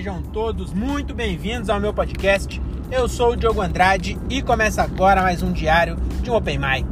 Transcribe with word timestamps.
Sejam 0.00 0.22
todos 0.22 0.72
muito 0.72 1.12
bem-vindos 1.12 1.68
ao 1.68 1.78
meu 1.78 1.92
podcast. 1.92 2.58
Eu 2.90 3.06
sou 3.06 3.32
o 3.32 3.36
Diogo 3.36 3.60
Andrade 3.60 4.18
e 4.30 4.40
começa 4.40 4.82
agora 4.82 5.20
mais 5.20 5.42
um 5.42 5.52
diário 5.52 5.94
de 6.22 6.30
um 6.30 6.34
Open 6.36 6.58
Mic. 6.58 6.86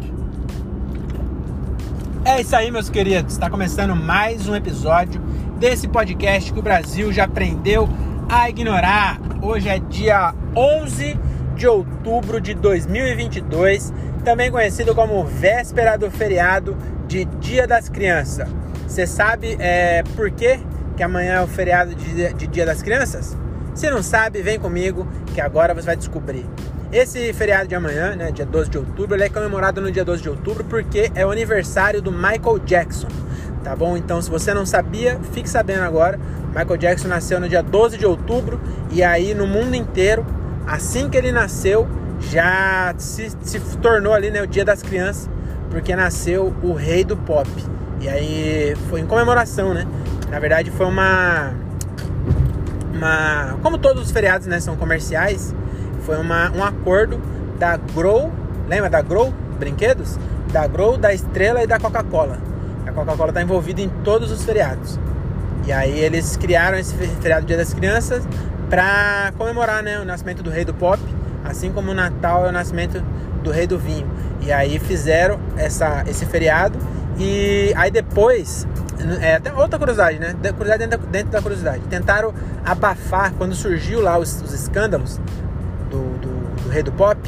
É 2.23 2.43
isso 2.43 2.55
aí, 2.55 2.71
meus 2.71 2.91
queridos. 2.91 3.33
Está 3.33 3.49
começando 3.49 3.97
mais 3.97 4.47
um 4.47 4.55
episódio 4.55 5.23
desse 5.59 5.89
podcast 5.89 6.53
que 6.53 6.59
o 6.59 6.63
Brasil 6.63 7.11
já 7.11 7.25
aprendeu 7.25 7.89
a 8.29 8.51
ignorar. 8.51 9.19
Hoje 9.41 9.71
é 9.71 9.79
dia 9.79 10.35
11 10.55 11.19
de 11.57 11.67
outubro 11.67 12.39
de 12.43 12.53
2022, 12.53 13.91
também 14.23 14.51
conhecido 14.51 14.95
como 14.95 15.25
véspera 15.25 15.97
do 15.97 16.11
feriado 16.11 16.77
de 17.07 17.25
Dia 17.25 17.67
das 17.67 17.89
Crianças. 17.89 18.47
Você 18.87 19.07
sabe 19.07 19.57
é, 19.59 20.03
por 20.15 20.31
quê? 20.31 20.61
Que 20.99 21.03
amanhã 21.05 21.35
é 21.35 21.41
o 21.41 21.47
feriado 21.47 21.95
de, 21.95 22.35
de 22.35 22.47
Dia 22.49 22.67
das 22.67 22.83
Crianças? 22.83 23.37
Se 23.73 23.89
não 23.89 24.03
sabe, 24.03 24.43
vem 24.43 24.59
comigo 24.59 25.07
que 25.33 25.41
agora 25.41 25.73
você 25.73 25.87
vai 25.87 25.97
descobrir. 25.97 26.45
Esse 26.93 27.33
feriado 27.33 27.69
de 27.69 27.75
amanhã, 27.77 28.17
né, 28.17 28.33
dia 28.33 28.45
12 28.45 28.69
de 28.69 28.79
outubro, 28.79 29.15
ele 29.15 29.23
é 29.23 29.29
comemorado 29.29 29.81
no 29.81 29.93
dia 29.93 30.05
12 30.05 30.21
de 30.21 30.29
outubro 30.29 30.65
porque 30.65 31.13
é 31.15 31.25
o 31.25 31.31
aniversário 31.31 32.03
do 32.03 32.11
Michael 32.11 32.59
Jackson, 32.65 33.07
tá 33.63 33.77
bom? 33.77 33.97
Então, 33.97 34.21
se 34.21 34.29
você 34.29 34.53
não 34.53 34.67
sabia, 34.67 35.21
fique 35.33 35.49
sabendo 35.49 35.85
agora. 35.85 36.19
Michael 36.49 36.77
Jackson 36.77 37.07
nasceu 37.07 37.39
no 37.39 37.49
dia 37.49 37.63
12 37.63 37.97
de 37.97 38.05
outubro 38.05 38.61
e 38.91 39.01
aí 39.01 39.35
no 39.35 39.47
mundo 39.47 39.77
inteiro, 39.77 40.27
assim 40.67 41.09
que 41.09 41.17
ele 41.17 41.31
nasceu, 41.31 41.87
já 42.21 42.93
se, 42.99 43.31
se 43.43 43.61
tornou 43.77 44.13
ali 44.13 44.33
né, 44.33 44.43
o 44.43 44.49
Dia 44.49 44.65
das 44.65 44.83
Crianças, 44.83 45.31
porque 45.71 45.95
nasceu 45.95 46.53
o 46.61 46.73
rei 46.73 47.05
do 47.05 47.17
pop. 47.17 47.49
E 48.01 48.09
aí 48.09 48.75
foi 48.91 49.01
em 49.01 49.07
comemoração, 49.07 49.73
né? 49.73 49.87
Na 50.31 50.39
verdade, 50.39 50.71
foi 50.71 50.87
uma. 50.87 51.53
uma 52.95 53.57
como 53.63 53.79
todos 53.79 54.03
os 54.03 54.11
feriados 54.11 54.47
né, 54.47 54.61
são 54.61 54.77
comerciais, 54.77 55.55
foi 56.03 56.17
uma, 56.19 56.51
um 56.53 56.63
acordo 56.63 57.21
da 57.59 57.77
Grow, 57.77 58.33
lembra 58.69 58.89
da 58.89 59.03
Grow 59.03 59.33
Brinquedos? 59.59 60.19
Da 60.53 60.67
Grow, 60.67 60.97
da 60.97 61.13
Estrela 61.13 61.63
e 61.63 61.67
da 61.67 61.79
Coca-Cola. 61.79 62.39
A 62.87 62.93
Coca-Cola 62.93 63.31
está 63.31 63.43
envolvida 63.43 63.83
em 63.83 63.89
todos 64.03 64.31
os 64.31 64.45
feriados. 64.45 64.99
E 65.67 65.73
aí 65.73 65.99
eles 65.99 66.37
criaram 66.37 66.79
esse 66.79 66.95
feriado 66.95 67.45
Dia 67.45 67.57
das 67.57 67.75
Crianças 67.75 68.27
para 68.71 69.33
comemorar 69.37 69.83
né, 69.83 69.99
o 69.99 70.05
nascimento 70.05 70.43
do 70.43 70.49
rei 70.49 70.65
do 70.65 70.73
pop, 70.73 70.99
assim 71.45 71.71
como 71.71 71.91
o 71.91 71.95
Natal 71.95 72.47
é 72.47 72.49
o 72.49 72.53
nascimento 72.53 73.03
do 73.43 73.51
rei 73.51 73.67
do 73.67 73.79
vinho. 73.79 74.07
E 74.41 74.53
aí 74.53 74.79
fizeram 74.79 75.39
essa, 75.57 76.05
esse 76.07 76.25
feriado 76.25 76.79
e 77.19 77.73
aí 77.77 77.91
depois 77.91 78.67
é, 79.21 79.37
até 79.37 79.53
outra 79.53 79.79
curiosidade, 79.79 80.19
né? 80.19 80.35
Curiosidade 80.35 80.79
dentro 80.79 80.99
da, 80.99 81.11
dentro 81.11 81.31
da 81.31 81.43
curiosidade. 81.43 81.83
Tentaram 81.89 82.33
abafar 82.65 83.33
quando 83.35 83.55
surgiu 83.55 84.01
lá 84.01 84.19
os, 84.19 84.43
os 84.43 84.53
escândalos 84.53 85.21
do, 85.91 85.99
do, 86.19 86.63
do, 86.63 86.69
rei 86.69 86.83
do 86.83 86.93
pop. 86.93 87.19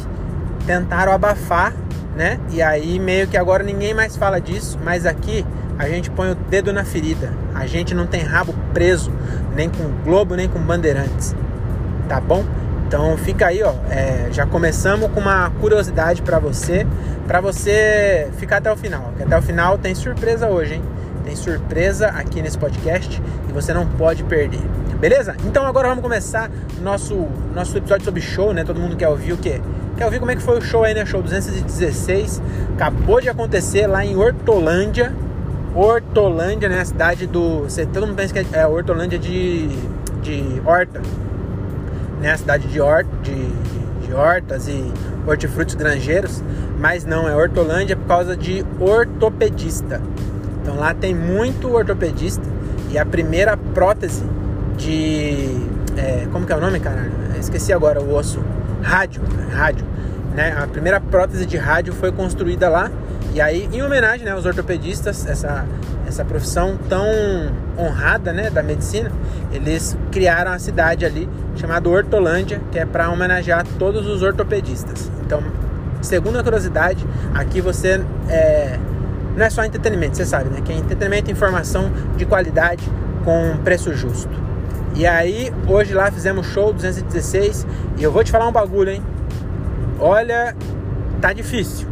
Tentaram 0.66 1.12
abafar, 1.12 1.72
né? 2.16 2.38
E 2.50 2.60
aí 2.60 2.98
meio 2.98 3.26
que 3.26 3.36
agora 3.36 3.62
ninguém 3.62 3.94
mais 3.94 4.16
fala 4.16 4.40
disso. 4.40 4.78
Mas 4.82 5.06
aqui 5.06 5.44
a 5.78 5.88
gente 5.88 6.10
põe 6.10 6.30
o 6.30 6.34
dedo 6.34 6.72
na 6.72 6.84
ferida. 6.84 7.32
A 7.54 7.66
gente 7.66 7.94
não 7.94 8.06
tem 8.06 8.22
rabo 8.22 8.54
preso, 8.74 9.12
nem 9.54 9.68
com 9.68 9.84
Globo, 10.04 10.34
nem 10.34 10.48
com 10.48 10.58
Bandeirantes. 10.58 11.34
Tá 12.08 12.20
bom? 12.20 12.44
Então 12.86 13.16
fica 13.16 13.46
aí, 13.46 13.62
ó. 13.62 13.72
É, 13.88 14.28
já 14.32 14.44
começamos 14.44 15.10
com 15.12 15.20
uma 15.20 15.48
curiosidade 15.60 16.22
para 16.22 16.40
você, 16.40 16.84
para 17.26 17.40
você 17.40 18.28
ficar 18.36 18.56
até 18.56 18.72
o 18.72 18.76
final. 18.76 19.12
Que 19.16 19.22
até 19.22 19.38
o 19.38 19.42
final 19.42 19.78
tem 19.78 19.94
surpresa 19.94 20.48
hoje, 20.48 20.74
hein? 20.74 20.82
Tem 21.24 21.36
surpresa 21.36 22.08
aqui 22.08 22.40
nesse 22.42 22.58
podcast 22.58 23.20
e 23.48 23.52
você 23.52 23.72
não 23.72 23.86
pode 23.86 24.24
perder. 24.24 24.60
Beleza? 25.00 25.34
Então 25.46 25.66
agora 25.66 25.88
vamos 25.88 26.02
começar 26.02 26.50
nosso 26.82 27.26
nosso 27.54 27.76
episódio 27.76 28.04
sobre 28.04 28.20
show, 28.20 28.52
né? 28.52 28.64
Todo 28.64 28.78
mundo 28.78 28.96
quer 28.96 29.08
ouvir 29.08 29.32
o 29.32 29.36
quê? 29.38 29.60
Quer 29.96 30.04
ouvir 30.04 30.18
como 30.18 30.30
é 30.30 30.36
que 30.36 30.42
foi 30.42 30.58
o 30.58 30.62
show 30.62 30.84
aí, 30.84 30.94
né? 30.94 31.04
Show 31.04 31.22
216. 31.22 32.42
Acabou 32.74 33.20
de 33.20 33.28
acontecer 33.28 33.86
lá 33.86 34.04
em 34.04 34.16
Hortolândia. 34.16 35.12
Hortolândia, 35.74 36.68
né? 36.68 36.80
A 36.80 36.84
cidade 36.84 37.26
do. 37.26 37.64
Você, 37.64 37.86
todo 37.86 38.06
mundo 38.06 38.16
pensa 38.16 38.32
que 38.32 38.38
é, 38.56 38.60
é 38.60 38.66
Hortolândia 38.66 39.18
de, 39.18 39.68
de 40.22 40.62
Horta. 40.64 41.00
Né? 42.20 42.32
A 42.32 42.36
cidade 42.36 42.68
de, 42.68 42.80
Hort, 42.80 43.06
de, 43.22 43.34
de 44.06 44.12
hortas 44.12 44.68
e 44.68 44.92
hortifrutos 45.26 45.74
granjeiros. 45.74 46.42
Mas 46.78 47.04
não, 47.04 47.28
é 47.28 47.34
Hortolândia 47.34 47.96
por 47.96 48.06
causa 48.06 48.36
de 48.36 48.64
ortopedista. 48.78 50.00
Então 50.62 50.76
lá 50.76 50.94
tem 50.94 51.14
muito 51.14 51.72
ortopedista 51.72 52.44
e 52.90 52.98
a 52.98 53.06
primeira 53.06 53.56
prótese 53.56 54.24
de. 54.76 55.56
É, 55.96 56.26
como 56.32 56.46
que 56.46 56.52
é 56.52 56.56
o 56.56 56.60
nome, 56.60 56.80
caralho? 56.80 57.12
Esqueci 57.38 57.72
agora 57.72 58.00
o 58.00 58.14
osso. 58.14 58.42
Rádio. 58.82 59.22
Rádio. 59.52 59.84
Né? 60.34 60.56
A 60.56 60.66
primeira 60.66 61.00
prótese 61.00 61.46
de 61.46 61.56
rádio 61.56 61.92
foi 61.92 62.12
construída 62.12 62.68
lá. 62.68 62.90
E 63.32 63.40
aí, 63.40 63.68
em 63.72 63.82
homenagem 63.82 64.24
né, 64.24 64.32
aos 64.32 64.44
ortopedistas, 64.44 65.24
essa, 65.26 65.64
essa 66.06 66.24
profissão 66.24 66.76
tão 66.88 67.06
honrada 67.78 68.32
né, 68.32 68.50
da 68.50 68.62
medicina, 68.62 69.10
eles 69.52 69.96
criaram 70.10 70.50
a 70.50 70.58
cidade 70.58 71.04
ali 71.04 71.28
chamada 71.56 71.88
Hortolândia, 71.88 72.60
que 72.72 72.78
é 72.78 72.84
para 72.84 73.08
homenagear 73.08 73.64
todos 73.78 74.06
os 74.06 74.22
ortopedistas. 74.22 75.10
Então, 75.24 75.42
segundo 76.02 76.38
a 76.38 76.42
curiosidade, 76.42 77.06
aqui 77.32 77.60
você 77.60 78.00
é, 78.28 78.78
não 79.36 79.46
é 79.46 79.50
só 79.50 79.64
entretenimento, 79.64 80.16
você 80.16 80.24
sabe, 80.24 80.50
né? 80.50 80.60
Que 80.60 80.72
é 80.72 80.76
entretenimento 80.76 81.30
e 81.30 81.32
informação 81.32 81.90
de 82.16 82.26
qualidade 82.26 82.82
com 83.24 83.56
preço 83.62 83.92
justo. 83.94 84.30
E 84.94 85.06
aí, 85.06 85.52
hoje 85.68 85.94
lá 85.94 86.10
fizemos 86.10 86.46
show 86.46 86.72
216 86.72 87.66
e 87.96 88.02
eu 88.02 88.10
vou 88.10 88.24
te 88.24 88.30
falar 88.30 88.48
um 88.48 88.52
bagulho, 88.52 88.90
hein? 88.90 89.02
Olha, 89.98 90.54
tá 91.20 91.32
difícil. 91.32 91.86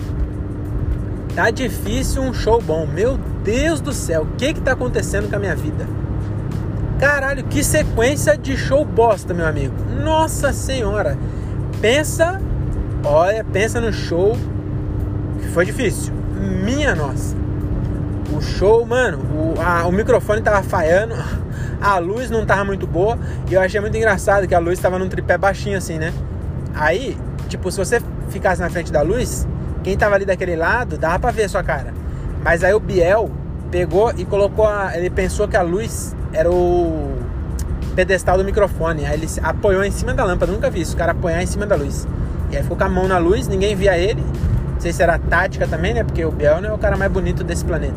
Tá 1.34 1.50
difícil 1.50 2.22
um 2.22 2.34
show 2.34 2.60
bom. 2.60 2.86
Meu 2.86 3.18
Deus 3.44 3.80
do 3.80 3.92
céu, 3.92 4.22
o 4.22 4.36
que 4.36 4.54
que 4.54 4.60
tá 4.60 4.72
acontecendo 4.72 5.30
com 5.30 5.36
a 5.36 5.38
minha 5.38 5.54
vida? 5.54 5.86
Caralho, 6.98 7.44
que 7.44 7.62
sequência 7.62 8.36
de 8.36 8.56
show 8.56 8.84
bosta, 8.84 9.32
meu 9.32 9.46
amigo. 9.46 9.74
Nossa 10.02 10.52
senhora. 10.52 11.16
Pensa, 11.80 12.40
olha, 13.04 13.44
pensa 13.44 13.80
no 13.80 13.92
show 13.92 14.36
que 15.40 15.48
foi 15.48 15.64
difícil 15.64 16.17
minha 16.68 16.94
nossa. 16.94 17.34
O 18.30 18.40
show, 18.42 18.84
mano, 18.84 19.18
o, 19.18 19.54
a, 19.60 19.86
o 19.86 19.92
microfone 19.92 20.42
tava 20.42 20.62
falhando, 20.62 21.14
a 21.80 21.98
luz 21.98 22.30
não 22.30 22.44
tava 22.44 22.62
muito 22.64 22.86
boa 22.86 23.18
e 23.50 23.54
eu 23.54 23.60
achei 23.60 23.80
muito 23.80 23.96
engraçado 23.96 24.46
que 24.46 24.54
a 24.54 24.58
luz 24.58 24.78
tava 24.78 24.98
num 24.98 25.08
tripé 25.08 25.38
baixinho 25.38 25.78
assim, 25.78 25.98
né? 25.98 26.12
Aí, 26.74 27.16
tipo, 27.48 27.70
se 27.72 27.78
você 27.78 28.02
ficasse 28.28 28.60
na 28.60 28.68
frente 28.68 28.92
da 28.92 29.00
luz, 29.00 29.48
quem 29.82 29.96
tava 29.96 30.14
ali 30.14 30.26
daquele 30.26 30.56
lado 30.56 30.98
dava 30.98 31.18
pra 31.18 31.30
ver 31.30 31.44
a 31.44 31.48
sua 31.48 31.62
cara. 31.62 31.94
Mas 32.44 32.62
aí 32.62 32.74
o 32.74 32.80
Biel 32.80 33.30
pegou 33.70 34.12
e 34.16 34.24
colocou 34.26 34.66
a, 34.66 34.94
ele 34.94 35.08
pensou 35.08 35.48
que 35.48 35.56
a 35.56 35.62
luz 35.62 36.14
era 36.32 36.50
o 36.50 37.16
pedestal 37.96 38.36
do 38.36 38.44
microfone. 38.44 39.06
Aí 39.06 39.14
ele 39.14 39.26
apoiou 39.42 39.82
em 39.82 39.90
cima 39.90 40.12
da 40.12 40.22
lâmpada, 40.22 40.52
nunca 40.52 40.68
vi 40.70 40.82
isso, 40.82 40.94
o 40.94 40.98
cara 40.98 41.12
apoiar 41.12 41.42
em 41.42 41.46
cima 41.46 41.66
da 41.66 41.76
luz. 41.76 42.06
E 42.50 42.56
aí 42.56 42.62
ficou 42.62 42.76
com 42.76 42.84
a 42.84 42.88
mão 42.88 43.08
na 43.08 43.16
luz, 43.16 43.48
ninguém 43.48 43.74
via 43.74 43.96
ele. 43.96 44.22
Não 44.78 44.82
sei 44.82 44.92
se 44.92 45.02
era 45.02 45.18
tática 45.18 45.66
também, 45.66 45.92
né? 45.92 46.04
Porque 46.04 46.24
o 46.24 46.30
Biel 46.30 46.60
não 46.60 46.68
é 46.68 46.72
o 46.72 46.78
cara 46.78 46.96
mais 46.96 47.10
bonito 47.10 47.42
desse 47.42 47.64
planeta. 47.64 47.96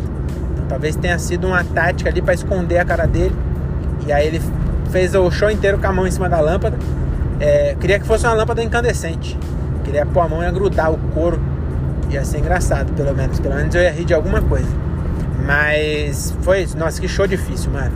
Então 0.53 0.65
talvez 0.67 0.95
tenha 0.95 1.19
sido 1.19 1.45
uma 1.45 1.63
tática 1.63 2.09
ali 2.09 2.23
para 2.23 2.33
esconder 2.33 2.79
a 2.79 2.85
cara 2.85 3.05
dele. 3.05 3.35
E 4.07 4.11
aí 4.11 4.25
ele 4.25 4.41
fez 4.89 5.13
o 5.13 5.29
show 5.29 5.51
inteiro 5.51 5.77
com 5.77 5.85
a 5.85 5.93
mão 5.93 6.07
em 6.07 6.11
cima 6.11 6.27
da 6.27 6.39
lâmpada. 6.39 6.75
É, 7.39 7.75
queria 7.79 7.99
que 7.99 8.07
fosse 8.07 8.25
uma 8.25 8.33
lâmpada 8.33 8.63
incandescente. 8.63 9.37
Queria 9.83 10.07
pôr 10.07 10.21
a 10.21 10.27
mão 10.27 10.43
e 10.43 10.51
grudar 10.51 10.91
o 10.91 10.97
couro. 11.13 11.39
Ia 12.09 12.25
ser 12.25 12.39
engraçado, 12.39 12.91
pelo 12.93 13.15
menos. 13.15 13.39
Pelo 13.39 13.53
menos 13.53 13.75
eu 13.75 13.81
ia 13.83 13.91
rir 13.91 14.05
de 14.05 14.15
alguma 14.15 14.41
coisa. 14.41 14.69
Mas 15.45 16.35
foi 16.41 16.63
isso. 16.63 16.75
Nossa, 16.75 16.99
que 16.99 17.07
show 17.07 17.27
difícil, 17.27 17.69
mano. 17.69 17.95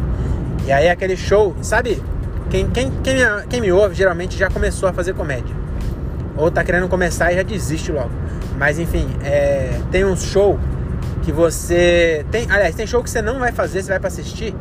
E 0.67 0.71
aí 0.71 0.89
aquele 0.89 1.17
show, 1.17 1.55
sabe? 1.63 1.99
Quem, 2.51 2.69
quem, 2.69 2.91
quem, 3.03 3.15
me, 3.15 3.47
quem 3.49 3.61
me 3.61 3.71
ouve 3.71 3.95
geralmente 3.95 4.37
já 4.37 4.47
começou 4.47 4.87
a 4.87 4.93
fazer 4.93 5.15
comédia. 5.15 5.55
Ou 6.37 6.51
tá 6.51 6.63
querendo 6.63 6.87
começar 6.87 7.33
e 7.33 7.37
já 7.37 7.41
desiste 7.41 7.91
logo. 7.91 8.11
Mas 8.57 8.79
enfim, 8.79 9.07
é, 9.23 9.79
tem 9.91 10.05
um 10.05 10.15
show 10.15 10.59
que 11.23 11.31
você. 11.31 12.25
Tem, 12.31 12.49
aliás, 12.49 12.75
tem 12.75 12.87
show 12.87 13.03
que 13.03 13.09
você 13.09 13.21
não 13.21 13.39
vai 13.39 13.51
fazer, 13.51 13.81
você 13.81 13.89
vai 13.89 13.99
pra 13.99 14.07
assistir. 14.07 14.55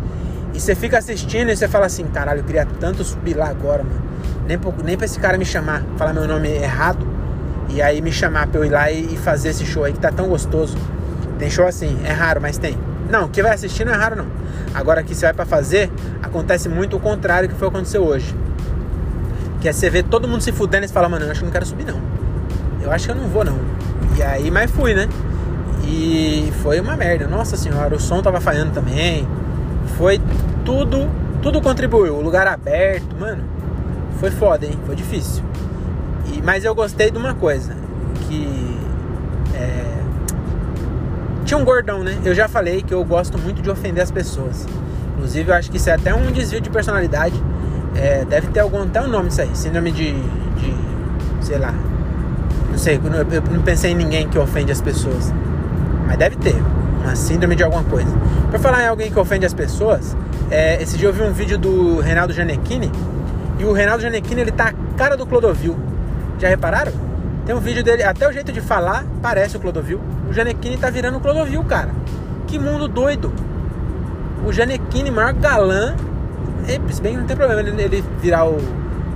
E 0.52 0.60
você 0.60 0.74
fica 0.74 0.98
assistindo 0.98 1.50
e 1.50 1.56
você 1.56 1.66
fala 1.66 1.86
assim, 1.86 2.04
caralho, 2.04 2.40
eu 2.40 2.44
queria 2.44 2.66
tanto 2.78 3.02
subir 3.04 3.36
lá 3.36 3.48
agora, 3.48 3.82
mano. 3.82 4.02
Nem 4.46 4.58
pra, 4.58 4.72
nem 4.84 4.96
pra 4.96 5.04
esse 5.04 5.18
cara 5.18 5.36
me 5.36 5.44
chamar, 5.44 5.82
falar 5.96 6.12
meu 6.12 6.26
nome 6.28 6.48
errado. 6.48 7.06
E 7.68 7.82
aí 7.82 8.00
me 8.00 8.12
chamar 8.12 8.46
pra 8.46 8.60
eu 8.60 8.64
ir 8.64 8.70
lá 8.70 8.90
e, 8.90 9.14
e 9.14 9.16
fazer 9.16 9.48
esse 9.48 9.64
show 9.64 9.84
aí 9.84 9.92
que 9.92 9.98
tá 9.98 10.12
tão 10.12 10.28
gostoso. 10.28 10.76
Tem 11.38 11.50
show 11.50 11.66
assim, 11.66 11.98
é 12.04 12.12
raro, 12.12 12.40
mas 12.40 12.56
tem. 12.56 12.78
Não, 13.10 13.28
quem 13.28 13.42
vai 13.42 13.52
assistir 13.52 13.84
não 13.84 13.92
é 13.92 13.96
raro 13.96 14.16
não. 14.16 14.26
Agora 14.72 15.02
que 15.02 15.14
você 15.14 15.26
vai 15.26 15.34
para 15.34 15.44
fazer, 15.44 15.90
acontece 16.22 16.68
muito 16.68 16.96
o 16.96 17.00
contrário 17.00 17.48
que 17.48 17.54
foi 17.54 17.68
acontecer 17.68 17.98
hoje. 17.98 18.34
Que 19.60 19.68
é 19.68 19.72
você 19.72 19.90
ver 19.90 20.04
todo 20.04 20.28
mundo 20.28 20.40
se 20.40 20.52
fudendo 20.52 20.84
e 20.84 20.88
você 20.88 20.94
fala, 20.94 21.08
mano, 21.08 21.24
eu 21.24 21.30
acho 21.30 21.40
que 21.40 21.46
não 21.46 21.52
quero 21.52 21.66
subir 21.66 21.84
não. 21.84 22.00
Eu 22.80 22.92
acho 22.92 23.06
que 23.06 23.12
eu 23.12 23.16
não 23.16 23.28
vou 23.28 23.44
não. 23.44 23.58
E 24.16 24.22
aí, 24.22 24.50
mas 24.50 24.70
fui, 24.70 24.94
né? 24.94 25.08
E 25.86 26.52
foi 26.62 26.80
uma 26.80 26.96
merda. 26.96 27.26
Nossa 27.26 27.56
senhora, 27.56 27.94
o 27.94 28.00
som 28.00 28.22
tava 28.22 28.40
falhando 28.40 28.72
também. 28.72 29.26
Foi 29.98 30.20
tudo, 30.64 31.08
tudo 31.42 31.60
contribuiu. 31.60 32.14
O 32.16 32.22
lugar 32.22 32.46
aberto, 32.46 33.14
mano, 33.18 33.44
foi 34.18 34.30
foda, 34.30 34.64
hein? 34.66 34.78
Foi 34.86 34.94
difícil. 34.94 35.42
E, 36.32 36.40
mas 36.42 36.64
eu 36.64 36.74
gostei 36.74 37.10
de 37.10 37.18
uma 37.18 37.34
coisa, 37.34 37.76
que 38.26 38.78
é, 39.54 39.84
tinha 41.44 41.58
um 41.58 41.64
gordão, 41.64 42.02
né? 42.02 42.16
Eu 42.24 42.34
já 42.34 42.48
falei 42.48 42.82
que 42.82 42.94
eu 42.94 43.04
gosto 43.04 43.36
muito 43.38 43.60
de 43.60 43.70
ofender 43.70 44.02
as 44.02 44.10
pessoas. 44.10 44.66
Inclusive, 45.14 45.50
eu 45.50 45.54
acho 45.54 45.70
que 45.70 45.76
isso 45.76 45.90
é 45.90 45.94
até 45.94 46.14
um 46.14 46.32
desvio 46.32 46.60
de 46.60 46.70
personalidade. 46.70 47.34
É, 47.94 48.24
deve 48.24 48.48
ter 48.48 48.60
algum 48.60 48.82
até 48.82 49.00
um 49.00 49.08
nome 49.08 49.28
isso 49.28 49.40
aí, 49.40 49.50
síndrome 49.54 49.92
de, 49.92 50.12
de 50.12 50.74
sei 51.40 51.58
lá, 51.58 51.72
sei, 52.84 53.00
eu 53.02 53.42
não 53.50 53.62
pensei 53.62 53.92
em 53.92 53.94
ninguém 53.94 54.28
que 54.28 54.38
ofende 54.38 54.70
as 54.70 54.82
pessoas, 54.82 55.32
mas 56.06 56.18
deve 56.18 56.36
ter 56.36 56.54
uma 57.02 57.16
síndrome 57.16 57.56
de 57.56 57.64
alguma 57.64 57.82
coisa. 57.84 58.14
Pra 58.50 58.58
falar 58.58 58.82
em 58.82 58.88
alguém 58.88 59.10
que 59.10 59.18
ofende 59.18 59.46
as 59.46 59.54
pessoas, 59.54 60.14
é, 60.50 60.82
esse 60.82 60.98
dia 60.98 61.08
eu 61.08 61.12
vi 61.12 61.22
um 61.22 61.32
vídeo 61.32 61.56
do 61.56 62.00
Reinaldo 62.00 62.34
Giannettini 62.34 62.92
e 63.58 63.64
o 63.64 63.72
Reinaldo 63.72 64.02
Giannettini 64.02 64.42
ele 64.42 64.52
tá 64.52 64.68
a 64.68 64.96
cara 64.98 65.16
do 65.16 65.24
Clodovil. 65.24 65.78
Já 66.38 66.48
repararam? 66.48 66.92
Tem 67.46 67.54
um 67.54 67.58
vídeo 67.58 67.82
dele, 67.82 68.02
até 68.02 68.28
o 68.28 68.32
jeito 68.32 68.52
de 68.52 68.60
falar 68.60 69.06
parece 69.22 69.56
o 69.56 69.60
Clodovil. 69.60 69.98
O 70.28 70.34
Giannettini 70.34 70.76
tá 70.76 70.90
virando 70.90 71.16
o 71.16 71.20
Clodovil, 71.20 71.64
cara. 71.64 71.88
Que 72.46 72.58
mundo 72.58 72.86
doido. 72.86 73.32
O 74.46 74.52
Giannettini, 74.52 75.10
maior 75.10 75.32
galã, 75.32 75.94
se 76.90 77.00
bem 77.00 77.14
que 77.14 77.18
não 77.18 77.26
tem 77.26 77.34
problema 77.34 77.62
ele, 77.62 77.82
ele 77.82 78.04
virar 78.20 78.44
o 78.44 78.58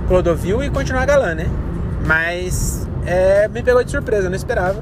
Clodovil 0.07 0.63
e 0.63 0.71
continuar 0.71 1.05
galã, 1.05 1.35
né? 1.35 1.45
Mas 2.03 2.88
é, 3.05 3.47
me 3.47 3.61
pegou 3.61 3.83
de 3.83 3.91
surpresa, 3.91 4.29
não 4.29 4.35
esperava. 4.35 4.81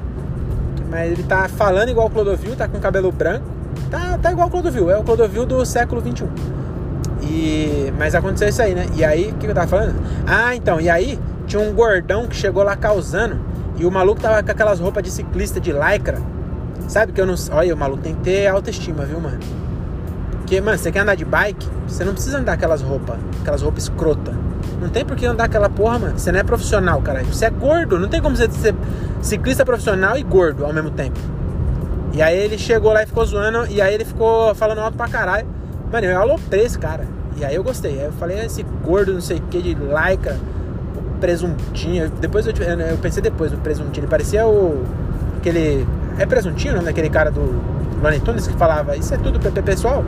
Mas 0.90 1.12
ele 1.12 1.22
tá 1.22 1.48
falando 1.48 1.90
igual 1.90 2.06
o 2.06 2.10
Clodovil, 2.10 2.56
tá 2.56 2.66
com 2.66 2.78
cabelo 2.78 3.12
branco. 3.12 3.46
Tá, 3.90 4.18
tá 4.18 4.32
igual 4.32 4.48
o 4.48 4.50
Clodovil, 4.50 4.90
é 4.90 4.98
o 4.98 5.02
Clodovil 5.02 5.44
do 5.44 5.64
século 5.64 6.00
21. 6.00 6.28
E, 7.22 7.92
mas 7.98 8.14
aconteceu 8.14 8.48
isso 8.48 8.62
aí, 8.62 8.74
né? 8.74 8.86
E 8.94 9.04
aí, 9.04 9.30
o 9.30 9.34
que 9.34 9.46
eu 9.46 9.54
tava 9.54 9.66
falando? 9.66 9.94
Ah, 10.26 10.54
então, 10.54 10.80
e 10.80 10.88
aí 10.88 11.18
tinha 11.46 11.60
um 11.60 11.72
gordão 11.74 12.26
que 12.26 12.36
chegou 12.36 12.62
lá 12.62 12.76
causando. 12.76 13.38
E 13.76 13.84
o 13.84 13.90
maluco 13.90 14.20
tava 14.20 14.42
com 14.42 14.50
aquelas 14.50 14.80
roupas 14.80 15.02
de 15.02 15.10
ciclista 15.10 15.60
de 15.60 15.72
lycra. 15.72 16.20
Sabe 16.88 17.12
que 17.12 17.20
eu 17.20 17.26
não. 17.26 17.34
Olha, 17.52 17.74
o 17.74 17.78
maluco 17.78 18.02
tem 18.02 18.14
que 18.14 18.22
ter 18.22 18.46
autoestima, 18.46 19.04
viu, 19.04 19.20
mano? 19.20 19.38
Porque, 20.32 20.60
mano, 20.60 20.78
você 20.78 20.90
quer 20.90 21.00
andar 21.00 21.14
de 21.14 21.24
bike, 21.24 21.68
você 21.86 22.04
não 22.04 22.14
precisa 22.14 22.38
andar 22.38 22.54
aquelas 22.54 22.80
roupas, 22.80 23.18
aquelas 23.40 23.62
roupas 23.62 23.84
escrota. 23.84 24.32
Não 24.80 24.88
tem 24.88 25.04
por 25.04 25.16
que 25.16 25.26
andar 25.26 25.44
aquela 25.44 25.68
porra, 25.68 25.98
mano. 25.98 26.18
Você 26.18 26.30
não 26.32 26.40
é 26.40 26.42
profissional, 26.42 27.00
cara. 27.02 27.22
Você 27.24 27.46
é 27.46 27.50
gordo. 27.50 27.98
Não 27.98 28.08
tem 28.08 28.20
como 28.20 28.36
você 28.36 28.48
ser 28.50 28.74
ciclista 29.20 29.64
profissional 29.64 30.16
e 30.16 30.22
gordo 30.22 30.64
ao 30.64 30.72
mesmo 30.72 30.90
tempo. 30.90 31.18
E 32.12 32.22
aí 32.22 32.36
ele 32.36 32.56
chegou 32.56 32.92
lá 32.92 33.02
e 33.02 33.06
ficou 33.06 33.24
zoando. 33.24 33.66
E 33.70 33.80
aí 33.80 33.94
ele 33.94 34.04
ficou 34.04 34.54
falando 34.54 34.80
alto 34.80 34.96
pra 34.96 35.08
caralho. 35.08 35.46
Mano, 35.92 36.06
eu 36.06 36.20
aloprei 36.20 36.64
esse 36.64 36.78
cara. 36.78 37.04
E 37.36 37.44
aí 37.44 37.54
eu 37.54 37.62
gostei. 37.62 37.98
Aí 37.98 38.06
eu 38.06 38.12
falei, 38.12 38.44
esse 38.44 38.62
gordo, 38.84 39.14
não 39.14 39.20
sei 39.20 39.38
o 39.38 39.42
que, 39.42 39.60
de 39.62 39.74
laica, 39.74 40.36
presuntinho. 41.20 42.10
Depois 42.20 42.46
eu, 42.46 42.52
eu 42.52 42.98
pensei 42.98 43.22
depois 43.22 43.52
no 43.52 43.58
presuntinho. 43.58 44.04
Ele 44.04 44.10
parecia 44.10 44.46
o. 44.46 44.84
aquele. 45.38 45.86
É 46.18 46.26
presuntinho 46.26 46.72
o 46.72 46.76
nome 46.76 46.86
daquele 46.86 47.08
cara 47.08 47.30
do 47.30 47.78
Looney 48.02 48.20
que 48.20 48.52
falava, 48.56 48.96
isso 48.96 49.12
é 49.12 49.16
tudo 49.16 49.40
PP 49.40 49.62
pessoal? 49.62 50.04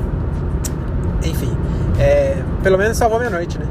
Enfim, 1.25 1.57
é, 1.99 2.37
pelo 2.63 2.79
menos 2.79 2.97
salvou 2.97 3.19
minha 3.19 3.31
noite, 3.31 3.59
né? 3.59 3.67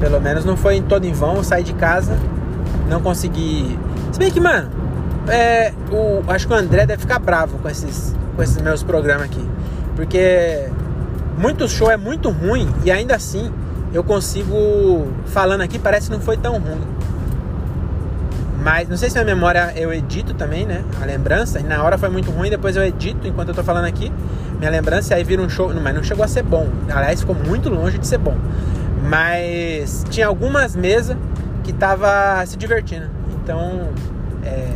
Pelo 0.00 0.20
menos 0.20 0.44
não 0.44 0.56
foi 0.56 0.80
todo 0.80 1.04
em 1.04 1.12
vão, 1.12 1.44
saí 1.44 1.62
de 1.62 1.74
casa, 1.74 2.18
não 2.88 3.00
consegui. 3.00 3.78
Se 4.10 4.18
bem 4.18 4.30
que, 4.30 4.40
mano, 4.40 4.70
é, 5.28 5.72
o, 5.92 6.22
acho 6.28 6.46
que 6.48 6.52
o 6.52 6.56
André 6.56 6.86
deve 6.86 7.02
ficar 7.02 7.18
bravo 7.18 7.58
com 7.58 7.68
esses, 7.68 8.14
com 8.34 8.42
esses 8.42 8.60
meus 8.60 8.82
programas 8.82 9.26
aqui. 9.26 9.46
Porque 9.94 10.68
muito 11.38 11.68
show 11.68 11.90
é 11.90 11.96
muito 11.96 12.30
ruim 12.30 12.68
e 12.82 12.90
ainda 12.90 13.14
assim 13.14 13.52
eu 13.92 14.02
consigo, 14.04 15.08
falando 15.26 15.62
aqui, 15.62 15.78
parece 15.78 16.08
que 16.08 16.12
não 16.12 16.20
foi 16.20 16.36
tão 16.36 16.58
ruim. 16.58 16.80
Mas 18.62 18.88
não 18.88 18.96
sei 18.96 19.08
se 19.08 19.18
a 19.18 19.24
memória 19.24 19.72
eu 19.74 19.92
edito 19.92 20.34
também, 20.34 20.66
né? 20.66 20.84
A 21.00 21.06
lembrança. 21.06 21.58
E 21.58 21.62
na 21.62 21.82
hora 21.82 21.96
foi 21.96 22.10
muito 22.10 22.30
ruim, 22.30 22.50
depois 22.50 22.76
eu 22.76 22.84
edito 22.84 23.26
enquanto 23.26 23.48
eu 23.48 23.54
tô 23.54 23.64
falando 23.64 23.86
aqui. 23.86 24.12
Minha 24.58 24.70
lembrança 24.70 25.14
aí 25.14 25.24
vira 25.24 25.40
um 25.40 25.48
show. 25.48 25.72
Mas 25.82 25.94
não 25.94 26.02
chegou 26.02 26.24
a 26.24 26.28
ser 26.28 26.42
bom. 26.42 26.68
Aliás, 26.90 27.20
ficou 27.20 27.34
muito 27.34 27.70
longe 27.70 27.96
de 27.96 28.06
ser 28.06 28.18
bom. 28.18 28.36
Mas 29.08 30.04
tinha 30.10 30.26
algumas 30.26 30.76
mesas 30.76 31.16
que 31.64 31.72
tava 31.72 32.44
se 32.46 32.56
divertindo. 32.56 33.06
Então, 33.42 33.88
é, 34.44 34.68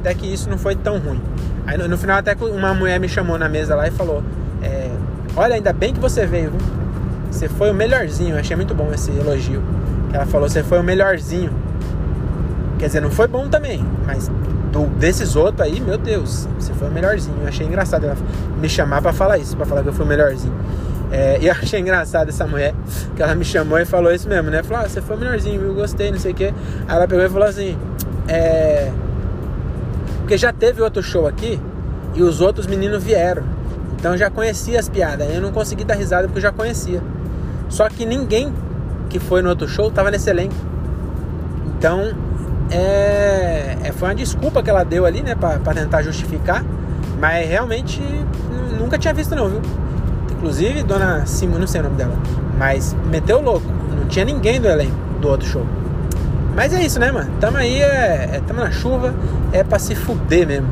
até 0.00 0.14
que 0.14 0.26
isso 0.26 0.48
não 0.48 0.58
foi 0.58 0.74
tão 0.74 0.98
ruim. 0.98 1.20
Aí 1.66 1.76
no, 1.76 1.88
no, 1.88 1.98
final 1.98 2.18
até 2.18 2.34
uma 2.34 2.74
mulher 2.74 2.98
me 2.98 3.08
chamou 3.08 3.38
na 3.38 3.48
mesa 3.48 3.74
lá 3.74 3.86
e 3.86 3.90
falou: 3.90 4.22
é, 4.62 4.90
Olha, 5.36 5.54
ainda 5.54 5.72
bem 5.72 5.92
que 5.92 6.00
você 6.00 6.26
veio? 6.26 6.52
Você 7.30 7.48
foi 7.48 7.70
o 7.70 7.74
melhorzinho. 7.74 8.34
Eu 8.34 8.40
achei 8.40 8.56
muito 8.56 8.74
bom 8.74 8.90
esse 8.92 9.10
elogio. 9.10 9.62
Ela 10.12 10.26
falou: 10.26 10.48
Você 10.48 10.62
foi 10.62 10.80
o 10.80 10.82
melhorzinho. 10.82 11.50
Quer 12.78 12.86
dizer, 12.86 13.02
não 13.02 13.10
foi 13.10 13.28
bom 13.28 13.46
também, 13.46 13.84
mas 14.06 14.30
do, 14.72 14.86
desses 14.98 15.36
outros 15.36 15.60
aí, 15.60 15.78
meu 15.80 15.98
Deus, 15.98 16.48
você 16.58 16.72
foi 16.72 16.88
o 16.88 16.90
melhorzinho. 16.90 17.36
Eu 17.42 17.48
achei 17.48 17.66
engraçado 17.66 18.04
ela 18.04 18.16
me 18.58 18.70
chamar 18.70 19.02
para 19.02 19.12
falar 19.12 19.36
isso, 19.36 19.54
para 19.54 19.66
falar 19.66 19.82
que 19.82 19.88
eu 19.88 19.92
fui 19.92 20.04
o 20.04 20.08
melhorzinho. 20.08 20.54
É, 21.12 21.38
e 21.40 21.46
eu 21.46 21.52
achei 21.52 21.80
engraçado 21.80 22.28
essa 22.28 22.46
mulher, 22.46 22.74
que 23.16 23.22
ela 23.22 23.34
me 23.34 23.44
chamou 23.44 23.78
e 23.78 23.84
falou 23.84 24.12
isso 24.12 24.28
mesmo, 24.28 24.50
né? 24.50 24.62
Falou, 24.62 24.84
ah, 24.84 24.88
você 24.88 25.00
foi 25.00 25.16
melhorzinho, 25.16 25.60
eu 25.60 25.74
gostei, 25.74 26.10
não 26.10 26.18
sei 26.18 26.32
o 26.32 26.34
quê. 26.34 26.54
Aí 26.86 26.96
ela 26.96 27.08
pegou 27.08 27.24
e 27.24 27.28
falou 27.28 27.48
assim, 27.48 27.76
é... 28.28 28.90
Porque 30.20 30.38
já 30.38 30.52
teve 30.52 30.80
outro 30.80 31.02
show 31.02 31.26
aqui 31.26 31.60
e 32.14 32.22
os 32.22 32.40
outros 32.40 32.66
meninos 32.66 33.02
vieram. 33.02 33.42
Então 33.98 34.12
eu 34.12 34.18
já 34.18 34.30
conhecia 34.30 34.78
as 34.78 34.88
piadas. 34.88 35.28
Eu 35.34 35.40
não 35.40 35.50
consegui 35.50 35.84
dar 35.84 35.94
risada 35.94 36.28
porque 36.28 36.38
eu 36.38 36.42
já 36.42 36.52
conhecia. 36.52 37.02
Só 37.68 37.88
que 37.88 38.06
ninguém 38.06 38.52
que 39.08 39.18
foi 39.18 39.42
no 39.42 39.48
outro 39.48 39.66
show 39.66 39.90
tava 39.90 40.10
nesse 40.10 40.30
elenco. 40.30 40.54
Então, 41.76 42.12
é, 42.70 43.76
é, 43.82 43.92
foi 43.92 44.08
uma 44.08 44.14
desculpa 44.14 44.62
que 44.62 44.70
ela 44.70 44.84
deu 44.84 45.04
ali, 45.04 45.22
né, 45.22 45.34
pra, 45.34 45.58
pra 45.58 45.74
tentar 45.74 46.02
justificar. 46.02 46.64
Mas 47.18 47.48
realmente 47.48 48.00
nunca 48.78 48.96
tinha 48.96 49.12
visto, 49.12 49.34
não, 49.34 49.48
viu? 49.48 49.60
Inclusive, 50.40 50.82
dona 50.84 51.26
Simone, 51.26 51.60
não 51.60 51.66
sei 51.66 51.82
o 51.82 51.84
nome 51.84 51.96
dela, 51.96 52.16
mas 52.56 52.96
meteu 53.10 53.42
louco. 53.42 53.66
Não 53.94 54.06
tinha 54.06 54.24
ninguém 54.24 54.58
do 54.58 54.68
elenco 54.68 54.96
do 55.20 55.28
outro 55.28 55.46
show. 55.46 55.66
Mas 56.56 56.72
é 56.72 56.82
isso, 56.82 56.98
né, 56.98 57.12
mano? 57.12 57.30
Tamo 57.38 57.58
aí, 57.58 57.82
é, 57.82 58.30
é, 58.36 58.42
tamo 58.46 58.60
na 58.60 58.70
chuva, 58.70 59.14
é 59.52 59.62
pra 59.62 59.78
se 59.78 59.94
fuder 59.94 60.46
mesmo. 60.46 60.68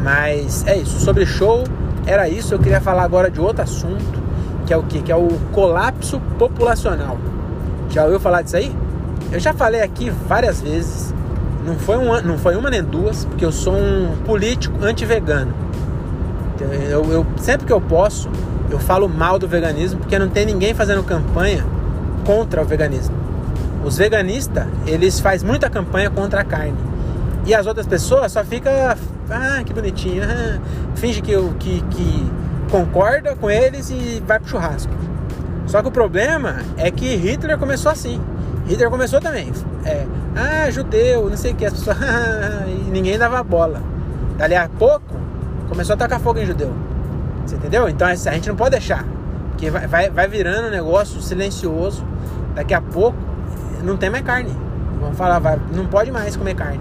Mas 0.00 0.64
é 0.64 0.76
isso, 0.76 1.00
sobre 1.00 1.26
show, 1.26 1.64
era 2.06 2.28
isso. 2.28 2.54
Eu 2.54 2.60
queria 2.60 2.80
falar 2.80 3.02
agora 3.02 3.28
de 3.28 3.40
outro 3.40 3.64
assunto, 3.64 4.22
que 4.64 4.72
é 4.72 4.76
o 4.76 4.84
que? 4.84 5.02
Que 5.02 5.10
é 5.10 5.16
o 5.16 5.28
colapso 5.50 6.20
populacional. 6.38 7.18
Já 7.90 8.04
ouviu 8.04 8.20
falar 8.20 8.42
disso 8.42 8.58
aí? 8.58 8.72
Eu 9.32 9.40
já 9.40 9.52
falei 9.52 9.82
aqui 9.82 10.08
várias 10.08 10.60
vezes, 10.60 11.12
não 11.66 11.74
foi 11.74 11.96
uma, 11.96 12.20
não 12.20 12.38
foi 12.38 12.54
uma 12.54 12.70
nem 12.70 12.84
duas, 12.84 13.24
porque 13.24 13.44
eu 13.44 13.50
sou 13.50 13.74
um 13.74 14.16
político 14.24 14.76
anti-vegano. 14.84 15.52
Eu, 16.88 17.04
eu, 17.10 17.26
sempre 17.38 17.66
que 17.66 17.72
eu 17.72 17.80
posso, 17.80 18.28
eu 18.70 18.78
falo 18.78 19.08
mal 19.08 19.38
do 19.38 19.48
veganismo 19.48 20.00
porque 20.00 20.18
não 20.18 20.28
tem 20.28 20.46
ninguém 20.46 20.72
fazendo 20.72 21.02
campanha 21.02 21.64
contra 22.24 22.62
o 22.62 22.64
veganismo. 22.64 23.14
Os 23.84 23.96
veganistas, 23.96 24.66
eles 24.86 25.20
fazem 25.20 25.46
muita 25.46 25.68
campanha 25.68 26.10
contra 26.10 26.42
a 26.42 26.44
carne. 26.44 26.76
E 27.46 27.54
as 27.54 27.66
outras 27.66 27.86
pessoas 27.86 28.32
só 28.32 28.44
ficam, 28.44 28.72
ah, 29.30 29.62
que 29.64 29.72
bonitinho, 29.72 30.22
ah, 30.22 30.60
finge 30.94 31.22
que, 31.22 31.32
que, 31.58 31.80
que 31.82 32.30
concorda 32.70 33.34
com 33.34 33.50
eles 33.50 33.90
e 33.90 34.22
vai 34.26 34.38
pro 34.38 34.48
churrasco. 34.48 34.92
Só 35.66 35.82
que 35.82 35.88
o 35.88 35.90
problema 35.90 36.56
é 36.76 36.90
que 36.90 37.16
Hitler 37.16 37.56
começou 37.56 37.90
assim. 37.90 38.20
Hitler 38.66 38.90
começou 38.90 39.20
também. 39.20 39.50
É, 39.84 40.06
ah, 40.36 40.70
judeu, 40.70 41.30
não 41.30 41.36
sei 41.36 41.52
o 41.52 41.56
que, 41.56 41.64
as 41.64 41.72
pessoas. 41.72 41.96
e 42.68 42.90
ninguém 42.90 43.18
dava 43.18 43.42
bola. 43.42 43.82
Dali 44.36 44.54
a 44.54 44.68
pouco, 44.68 45.16
começou 45.68 45.94
a 45.94 45.96
tacar 45.96 46.20
fogo 46.20 46.38
em 46.38 46.46
judeu. 46.46 46.72
Você 47.50 47.56
entendeu? 47.56 47.88
Então 47.88 48.06
a 48.06 48.14
gente 48.14 48.48
não 48.48 48.54
pode 48.54 48.70
deixar. 48.70 49.04
Porque 49.50 49.70
vai, 49.70 49.84
vai, 49.88 50.08
vai 50.08 50.28
virando 50.28 50.68
um 50.68 50.70
negócio 50.70 51.20
silencioso. 51.20 52.04
Daqui 52.54 52.72
a 52.72 52.80
pouco 52.80 53.18
não 53.82 53.96
tem 53.96 54.08
mais 54.08 54.24
carne. 54.24 54.56
Vamos 55.00 55.18
falar, 55.18 55.40
vai, 55.40 55.58
não 55.74 55.84
pode 55.86 56.12
mais 56.12 56.36
comer 56.36 56.54
carne. 56.54 56.80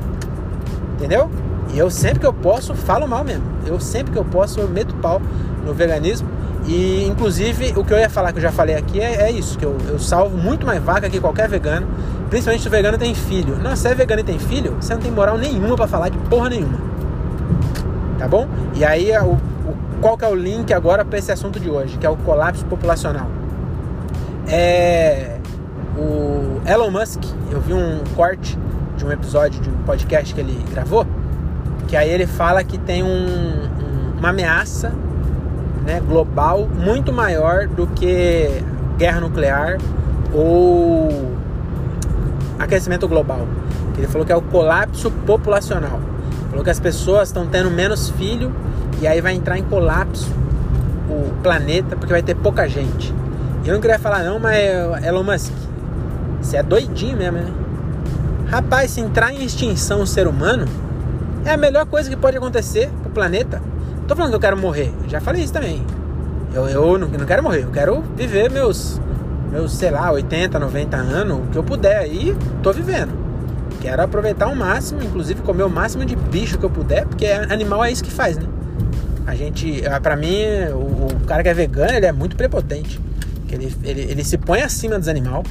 Entendeu? 0.93 1.27
E 1.73 1.79
eu 1.79 1.89
sempre 1.89 2.19
que 2.19 2.25
eu 2.25 2.33
posso, 2.33 2.75
falo 2.75 3.07
mal 3.07 3.23
mesmo. 3.23 3.43
Eu 3.65 3.79
sempre 3.79 4.11
que 4.11 4.19
eu 4.19 4.23
posso, 4.23 4.59
eu 4.59 4.67
meto 4.67 4.93
pau 4.95 5.19
no 5.65 5.73
veganismo. 5.73 6.29
E 6.67 7.03
inclusive 7.07 7.73
o 7.75 7.83
que 7.83 7.91
eu 7.91 7.97
ia 7.97 8.09
falar, 8.09 8.31
que 8.31 8.38
eu 8.38 8.43
já 8.43 8.51
falei 8.51 8.75
aqui, 8.75 8.99
é, 8.99 9.23
é 9.23 9.31
isso, 9.31 9.57
que 9.57 9.65
eu, 9.65 9.75
eu, 9.88 9.97
salvo 9.97 10.38
muito 10.38 10.67
mais 10.67 10.83
vaca 10.83 11.09
que 11.09 11.19
qualquer 11.19 11.49
vegano. 11.49 11.88
Principalmente 12.29 12.61
se 12.61 12.67
o 12.67 12.71
vegano 12.71 12.95
tem 12.95 13.15
filho. 13.15 13.55
Não, 13.57 13.75
se 13.75 13.88
é 13.88 13.95
vegano 13.95 14.21
e 14.21 14.23
tem 14.23 14.38
filho, 14.38 14.77
você 14.79 14.93
não 14.93 15.01
tem 15.01 15.11
moral 15.11 15.35
nenhuma 15.35 15.75
para 15.75 15.88
falar 15.88 16.09
de 16.09 16.17
porra 16.29 16.49
nenhuma. 16.49 16.77
Tá 18.19 18.27
bom? 18.27 18.47
E 18.75 18.85
aí 18.85 19.11
o, 19.17 19.38
qual 20.00 20.18
que 20.18 20.25
é 20.25 20.27
o 20.27 20.36
link 20.36 20.74
agora 20.74 21.03
para 21.03 21.20
esse 21.20 21.32
assunto 21.32 21.60
de 21.60 21.70
hoje, 21.70 21.98
que 21.98 22.06
é 22.06 22.10
o 22.10 22.18
colapso 22.18 22.65
populacional. 22.65 23.27
É 24.48 25.38
o 25.98 26.62
Elon 26.65 26.91
Musk, 26.91 27.22
eu 27.51 27.60
vi 27.60 27.74
um 27.74 28.01
corte 28.15 28.58
de 28.98 29.06
um 29.06 29.12
episódio 29.12 29.62
de 29.62 29.70
um 29.70 29.84
podcast 29.84 30.34
que 30.34 30.39
ele 30.39 30.63
gravou, 30.72 31.06
que 31.88 31.96
aí 31.96 32.10
ele 32.10 32.25
fala 32.25 32.63
que 32.63 32.77
tem 32.77 33.03
um, 33.03 33.08
um, 33.08 34.20
uma 34.20 34.29
ameaça 34.29 34.94
né, 35.86 36.00
global 36.00 36.68
muito 36.68 37.12
maior 37.12 37.68
do 37.68 37.88
que 37.88 38.63
guerra 38.98 39.22
nuclear 39.22 39.77
ou 40.34 41.36
aquecimento 42.58 43.08
global. 43.08 43.48
Ele 43.98 44.08
falou 44.08 44.25
que 44.25 44.32
é 44.32 44.36
o 44.36 44.41
colapso 44.41 45.12
populacional. 45.12 46.00
Falou 46.50 46.63
que 46.63 46.70
as 46.70 46.79
pessoas 46.79 47.29
estão 47.29 47.48
tendo 47.48 47.70
menos 47.70 48.10
filho 48.12 48.53
e 49.01 49.08
aí 49.08 49.22
vai 49.22 49.34
entrar 49.34 49.58
em 49.58 49.63
colapso 49.63 50.29
o 51.10 51.34
planeta 51.41 51.96
porque 51.96 52.13
vai 52.13 52.22
ter 52.22 52.36
pouca 52.36 52.68
gente. 52.68 53.13
Eu 53.65 53.74
não 53.74 53.82
queria 53.82 54.00
falar 54.00 54.24
não, 54.24 54.39
mas 54.39 54.58
Elon 55.03 55.24
Musk, 55.24 55.53
você 56.41 56.58
é 56.58 56.63
doidinho 56.63 57.18
mesmo, 57.18 57.38
né? 57.38 57.53
Rapaz, 58.48 58.91
se 58.91 59.01
entrar 59.01 59.32
em 59.34 59.44
extinção 59.44 60.01
o 60.01 60.08
ser 60.08 60.27
humano, 60.27 60.65
é 61.46 61.51
a 61.51 61.58
melhor 61.58 61.86
coisa 61.86 62.10
que 62.10 62.15
pode 62.15 62.38
acontecer 62.38 62.89
pro 63.03 63.12
planeta. 63.12 63.62
Tô 64.08 64.15
falando 64.15 64.32
que 64.32 64.36
eu 64.38 64.41
quero 64.41 64.58
morrer, 64.58 64.91
já 65.08 65.22
falei 65.22 65.44
isso 65.44 65.53
também. 65.53 65.86
Eu, 66.53 66.68
eu 66.68 66.98
não, 66.98 67.08
não 67.08 67.25
quero 67.25 67.44
morrer, 67.44 67.63
eu 67.63 67.72
quero 67.72 68.01
viver 68.15 68.50
meus, 68.50 69.00
meus, 69.51 69.74
sei 69.74 69.91
lá, 69.91 70.12
80, 70.12 70.58
90 70.58 70.98
anos, 70.98 71.38
o 71.38 71.41
que 71.51 71.58
eu 71.58 71.63
puder 71.63 71.98
aí, 71.98 72.36
tô 72.63 72.74
vivendo. 72.74 73.12
Quero 73.82 74.01
aproveitar 74.01 74.48
o 74.48 74.56
máximo, 74.56 75.01
inclusive 75.03 75.41
comer 75.41 75.63
o 75.63 75.70
máximo 75.70 76.03
de 76.03 76.15
bicho 76.15 76.58
que 76.58 76.65
eu 76.65 76.70
puder, 76.70 77.06
porque 77.06 77.27
animal 77.27 77.86
é 77.86 77.91
isso 77.91 78.03
que 78.03 78.12
faz, 78.12 78.38
né? 78.38 78.46
A 79.29 79.36
gente, 79.36 79.86
ah, 79.86 80.01
pra 80.01 80.15
mim, 80.15 80.43
o, 80.74 81.05
o 81.05 81.19
cara 81.27 81.43
que 81.43 81.50
é 81.50 81.53
vegano, 81.53 81.91
ele 81.91 82.07
é 82.07 82.12
muito 82.12 82.36
prepotente. 82.36 83.00
Ele, 83.48 83.71
ele, 83.83 84.01
ele 84.01 84.24
se 84.24 84.39
põe 84.39 84.63
acima 84.63 84.98
dos 84.98 85.07
animais. 85.07 85.45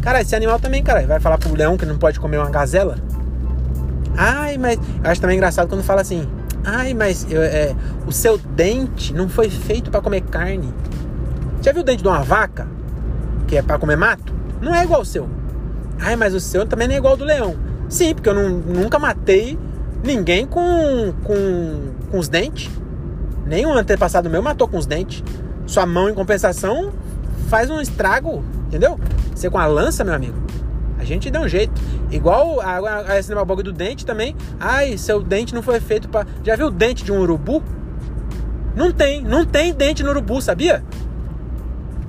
Cara, 0.00 0.20
esse 0.20 0.36
animal 0.36 0.60
também, 0.60 0.84
cara, 0.84 1.04
vai 1.04 1.18
falar 1.18 1.36
pro 1.36 1.52
leão 1.52 1.76
que 1.76 1.84
não 1.84 1.98
pode 1.98 2.20
comer 2.20 2.38
uma 2.38 2.48
gazela? 2.48 2.96
Ai, 4.16 4.56
mas. 4.56 4.78
Eu 5.02 5.10
acho 5.10 5.20
também 5.20 5.36
engraçado 5.36 5.68
quando 5.68 5.82
fala 5.82 6.00
assim. 6.00 6.28
Ai, 6.64 6.94
mas 6.94 7.26
eu, 7.28 7.42
é, 7.42 7.74
o 8.06 8.12
seu 8.12 8.38
dente 8.38 9.12
não 9.12 9.28
foi 9.28 9.50
feito 9.50 9.90
para 9.90 10.00
comer 10.00 10.20
carne. 10.20 10.72
Já 11.60 11.72
viu 11.72 11.82
o 11.82 11.84
dente 11.84 12.04
de 12.04 12.08
uma 12.08 12.22
vaca? 12.22 12.68
Que 13.48 13.56
é 13.56 13.62
para 13.62 13.80
comer 13.80 13.96
mato? 13.96 14.32
Não 14.60 14.72
é 14.72 14.84
igual 14.84 15.00
ao 15.00 15.04
seu. 15.04 15.28
Ai, 15.98 16.14
mas 16.14 16.34
o 16.34 16.40
seu 16.40 16.64
também 16.66 16.86
não 16.86 16.94
é 16.94 16.98
igual 16.98 17.14
ao 17.14 17.16
do 17.16 17.24
leão. 17.24 17.56
Sim, 17.88 18.14
porque 18.14 18.28
eu 18.28 18.34
não, 18.34 18.48
nunca 18.48 18.96
matei 18.96 19.58
ninguém 20.04 20.46
com, 20.46 21.12
com, 21.24 21.92
com 22.12 22.18
os 22.18 22.28
dentes. 22.28 22.70
Nenhum 23.52 23.74
antepassado 23.74 24.30
meu 24.30 24.40
matou 24.40 24.66
com 24.66 24.78
os 24.78 24.86
dentes. 24.86 25.22
Sua 25.66 25.84
mão, 25.84 26.08
em 26.08 26.14
compensação, 26.14 26.90
faz 27.50 27.68
um 27.68 27.82
estrago, 27.82 28.42
entendeu? 28.66 28.98
Você 29.34 29.50
com 29.50 29.58
a 29.58 29.66
lança, 29.66 30.02
meu 30.02 30.14
amigo. 30.14 30.42
A 30.98 31.04
gente 31.04 31.30
dá 31.30 31.38
um 31.38 31.46
jeito. 31.46 31.78
Igual 32.10 32.62
a, 32.62 32.78
a, 32.78 33.12
a 33.12 33.18
esse 33.18 33.34
bagulho 33.34 33.64
do 33.64 33.72
dente 33.74 34.06
também. 34.06 34.34
Ai, 34.58 34.96
seu 34.96 35.22
dente 35.22 35.54
não 35.54 35.62
foi 35.62 35.80
feito 35.80 36.08
para. 36.08 36.26
Já 36.42 36.56
viu 36.56 36.68
o 36.68 36.70
dente 36.70 37.04
de 37.04 37.12
um 37.12 37.20
urubu? 37.20 37.62
Não 38.74 38.90
tem, 38.90 39.20
não 39.20 39.44
tem 39.44 39.74
dente 39.74 40.02
no 40.02 40.08
urubu, 40.08 40.40
sabia? 40.40 40.82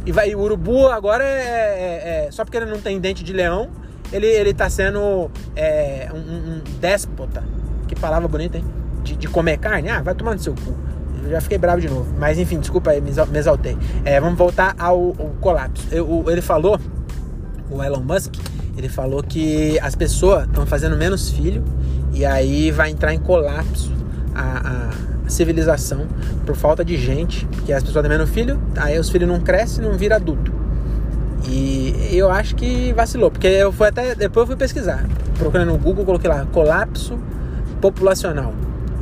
E 0.05 0.13
vai, 0.13 0.33
o 0.33 0.39
urubu 0.39 0.87
agora 0.87 1.25
é, 1.25 1.27
é, 1.27 2.25
é, 2.27 2.31
Só 2.31 2.45
porque 2.45 2.55
ele 2.55 2.67
não 2.67 2.79
tem 2.79 2.97
dente 3.01 3.21
de 3.21 3.33
leão, 3.33 3.69
ele, 4.13 4.27
ele 4.27 4.53
tá 4.53 4.69
sendo 4.69 5.29
é, 5.57 6.09
um, 6.13 6.19
um, 6.19 6.61
déspota. 6.79 7.43
Que 7.85 7.95
palavra 7.97 8.29
bonita, 8.29 8.57
hein? 8.57 8.65
De, 9.03 9.17
de, 9.17 9.27
comer 9.27 9.57
carne. 9.57 9.89
Ah, 9.89 10.01
vai 10.01 10.15
tomar 10.15 10.35
no 10.35 10.39
seu 10.39 10.55
cu. 10.55 10.92
Já 11.29 11.41
fiquei 11.41 11.57
bravo 11.57 11.81
de 11.81 11.89
novo. 11.89 12.07
Mas 12.17 12.37
enfim, 12.37 12.59
desculpa 12.59 12.91
aí, 12.91 13.01
me 13.01 13.09
exaltei. 13.09 13.77
É, 14.03 14.19
vamos 14.19 14.37
voltar 14.37 14.75
ao, 14.77 15.15
ao 15.17 15.31
colapso. 15.39 15.87
Eu, 15.91 16.25
ele 16.27 16.41
falou, 16.41 16.79
o 17.69 17.81
Elon 17.81 18.01
Musk, 18.01 18.35
ele 18.77 18.89
falou 18.89 19.23
que 19.23 19.79
as 19.79 19.95
pessoas 19.95 20.45
estão 20.45 20.65
fazendo 20.65 20.97
menos 20.97 21.29
filho 21.29 21.63
e 22.13 22.25
aí 22.25 22.71
vai 22.71 22.89
entrar 22.89 23.13
em 23.13 23.19
colapso 23.19 23.91
a, 24.33 24.89
a 25.25 25.29
civilização 25.29 26.07
por 26.45 26.55
falta 26.55 26.83
de 26.83 26.97
gente, 26.97 27.45
porque 27.47 27.73
as 27.73 27.83
pessoas 27.83 28.03
têm 28.03 28.09
menos 28.09 28.29
filho, 28.29 28.59
aí 28.75 28.97
os 28.99 29.09
filhos 29.09 29.27
não 29.27 29.39
crescem, 29.39 29.83
não 29.83 29.93
vira 29.93 30.15
adulto. 30.15 30.51
E 31.47 32.09
eu 32.11 32.29
acho 32.31 32.55
que 32.55 32.93
vacilou, 32.93 33.29
porque 33.29 33.47
eu 33.47 33.71
fui 33.71 33.87
até 33.87 34.15
depois 34.15 34.43
eu 34.43 34.47
fui 34.47 34.55
pesquisar, 34.55 35.05
procurando 35.37 35.71
no 35.71 35.77
Google, 35.77 36.05
coloquei 36.05 36.29
lá 36.29 36.45
colapso 36.51 37.17
populacional. 37.81 38.53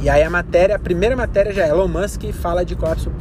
E 0.01 0.09
aí 0.09 0.23
a 0.23 0.29
matéria, 0.29 0.75
a 0.75 0.79
primeira 0.79 1.15
matéria 1.15 1.53
já 1.53 1.65
é 1.65 1.69
Elon 1.69 1.87
Musk 1.87 2.23
fala 2.33 2.65
de 2.65 2.75
colapso 2.75 3.11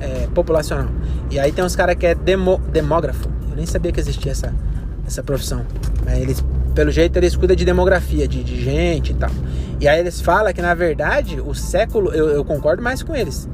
é, 0.00 0.26
populacional. 0.34 0.88
E 1.30 1.38
aí 1.38 1.52
tem 1.52 1.64
uns 1.64 1.76
caras 1.76 1.94
que 1.96 2.06
é 2.06 2.14
demo, 2.14 2.58
demógrafo. 2.72 3.28
Eu 3.50 3.56
nem 3.56 3.66
sabia 3.66 3.92
que 3.92 4.00
existia 4.00 4.32
essa, 4.32 4.54
essa 5.06 5.22
profissão. 5.22 5.64
Eles, 6.18 6.42
pelo 6.74 6.90
jeito, 6.90 7.18
eles 7.18 7.36
cuidam 7.36 7.54
de 7.54 7.64
demografia, 7.64 8.26
de, 8.26 8.42
de 8.42 8.60
gente 8.62 9.12
e 9.12 9.14
tal. 9.14 9.30
E 9.78 9.86
aí 9.86 10.00
eles 10.00 10.20
falam 10.20 10.52
que, 10.52 10.62
na 10.62 10.74
verdade, 10.74 11.40
o 11.40 11.54
século, 11.54 12.12
eu, 12.12 12.28
eu 12.30 12.44
concordo 12.44 12.82
mais 12.82 13.02
com 13.02 13.14
eles. 13.14 13.48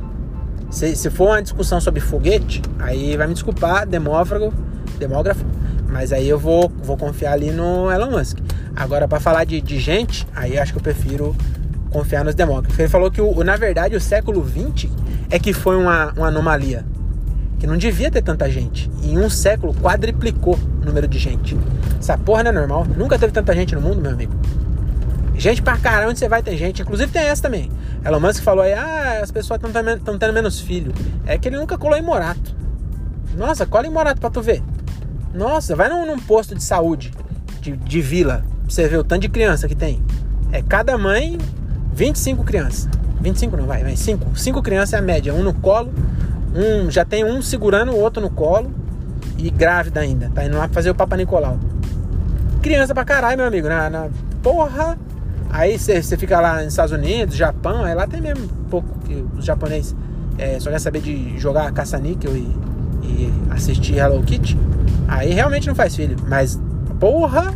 Se, 0.71 0.95
se 0.95 1.11
for 1.11 1.29
uma 1.29 1.43
discussão 1.43 1.81
sobre 1.81 2.01
foguete, 2.01 2.63
aí 2.79 3.17
vai 3.17 3.27
me 3.27 3.35
desculpar, 3.35 3.87
demógrafo, 3.87 4.53
demógrafo 4.99 5.45
mas 5.89 6.13
aí 6.13 6.29
eu 6.29 6.39
vou, 6.39 6.71
vou 6.83 6.97
confiar 6.97 7.33
ali 7.33 7.51
no 7.51 7.91
Elon 7.91 8.11
Musk. 8.11 8.39
Agora, 8.75 9.09
para 9.09 9.21
falar 9.21 9.45
de, 9.45 9.61
de 9.61 9.79
gente, 9.79 10.27
aí 10.35 10.59
acho 10.59 10.73
que 10.73 10.79
eu 10.79 10.83
prefiro 10.83 11.35
confiar 11.91 12.25
nos 12.25 12.35
demógrafos. 12.35 12.79
Ele 12.79 12.89
falou 12.89 13.11
que, 13.11 13.21
o, 13.21 13.43
na 13.43 13.57
verdade, 13.57 13.97
o 13.97 14.01
século 14.01 14.43
20 14.43 14.91
é 15.31 15.39
que 15.39 15.53
foi 15.53 15.77
uma, 15.77 16.13
uma 16.13 16.29
anomalia. 16.29 16.85
Que 17.59 17.67
não 17.67 17.77
devia 17.77 18.11
ter 18.11 18.23
tanta 18.23 18.51
gente. 18.51 18.91
Em 19.03 19.19
um 19.19 19.31
século, 19.31 19.75
quadriplicou 19.75 20.59
o 20.83 20.85
número 20.85 21.09
de 21.09 21.19
gente. 21.19 21.57
Essa 21.99 22.19
porra 22.19 22.43
não 22.43 22.51
é 22.51 22.55
normal. 22.55 22.87
Nunca 22.97 23.19
teve 23.19 23.33
tanta 23.33 23.55
gente 23.55 23.75
no 23.75 23.81
mundo, 23.81 24.01
meu 24.01 24.13
amigo. 24.13 24.33
Gente 25.37 25.61
pra 25.63 25.77
caramba, 25.77 26.11
onde 26.11 26.19
você 26.19 26.29
vai 26.29 26.43
ter 26.43 26.57
gente. 26.57 26.83
Inclusive 26.83 27.11
tem 27.11 27.23
essa 27.23 27.43
também. 27.43 27.71
Elon 28.05 28.21
Musk 28.21 28.43
falou 28.43 28.65
aí, 28.65 28.73
ah, 28.73 29.21
as 29.23 29.31
pessoas 29.31 29.61
estão 29.63 30.19
tendo 30.19 30.33
menos 30.33 30.61
filho. 30.61 30.93
É 31.27 31.37
que 31.37 31.49
ele 31.49 31.57
nunca 31.57 31.77
colou 31.77 31.97
em 31.97 32.03
Morato. 32.03 32.55
Nossa, 33.37 33.67
cola 33.67 33.87
em 33.87 33.91
Morato 33.91 34.21
pra 34.21 34.31
tu 34.31 34.41
ver. 34.41 34.63
Nossa, 35.35 35.77
vai 35.77 35.89
num, 35.89 36.07
num 36.07 36.19
posto 36.19 36.55
de 36.55 36.63
saúde 36.63 37.13
de, 37.61 37.77
de 37.77 38.01
vila. 38.01 38.45
Pra 38.63 38.71
você 38.71 38.89
ver 38.89 38.99
o 38.99 39.05
tanto 39.05 39.23
de 39.23 39.29
criança 39.29 39.69
que 39.69 39.75
tem. 39.75 40.03
É 40.53 40.63
cada 40.63 40.97
mãe 40.97 41.37
25 41.97 42.45
crianças. 42.45 42.89
25 43.21 43.57
não, 43.57 43.67
vai, 43.67 43.83
vai 43.83 43.97
5. 43.97 44.39
5 44.39 44.63
crianças 44.63 44.93
é 44.93 44.99
a 44.99 45.03
média. 45.03 45.35
Um 45.35 45.43
no 45.43 45.55
colo, 45.55 45.93
um 46.55 46.91
já 46.91 47.05
tem 47.05 47.25
um 47.25 47.41
segurando 47.41 47.93
o 47.93 47.99
outro 47.99 48.23
no 48.23 48.31
colo 48.31 48.71
e 49.39 49.51
grávida 49.51 50.01
ainda. 50.01 50.31
Tá 50.35 50.45
indo 50.45 50.57
lá 50.57 50.69
fazer 50.69 50.91
o 50.91 50.95
Papa 50.95 51.17
Nicolau. 51.17 51.59
Criança 52.63 52.95
pra 52.95 53.05
caralho, 53.05 53.39
meu 53.39 53.47
amigo. 53.47 53.67
Na, 53.69 53.89
na 53.89 54.09
porra. 54.43 54.99
Aí 55.49 55.79
você 55.79 56.17
fica 56.17 56.39
lá 56.39 56.57
nos 56.57 56.73
Estados 56.73 56.93
Unidos, 56.93 57.35
Japão, 57.35 57.85
aí 57.85 57.95
lá 57.95 58.07
tem 58.07 58.21
mesmo 58.21 58.45
um 58.45 58.69
pouco 58.69 58.89
que 59.07 59.25
os 59.39 59.45
japoneses 59.45 59.95
é, 60.37 60.59
só 60.59 60.71
quer 60.71 60.81
saber 60.81 61.01
de 61.01 61.39
jogar 61.39 61.73
caça-níquel 61.73 62.37
e, 62.37 62.55
e 63.03 63.33
assistir 63.51 63.97
Hello 63.97 64.23
Kitty. 64.23 64.59
Aí 65.09 65.33
realmente 65.33 65.69
não 65.69 65.75
faz 65.75 65.95
filho. 65.97 66.17
Mas, 66.29 66.61
porra, 66.99 67.55